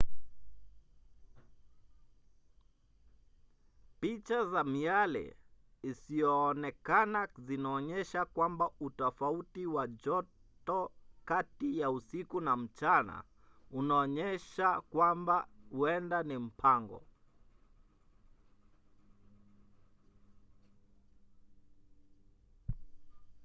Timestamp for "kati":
11.25-11.79